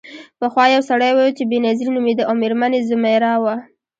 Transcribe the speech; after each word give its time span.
پخوا 0.39 0.63
یو 0.75 0.81
سړی 0.89 1.11
و 1.13 1.19
چې 1.37 1.43
بینظیر 1.51 1.89
نومیده 1.95 2.23
او 2.29 2.33
میرمن 2.41 2.71
یې 2.77 2.81
ځمیرا 2.89 3.33
وه. 3.43 3.55